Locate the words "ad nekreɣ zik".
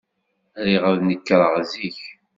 0.91-1.99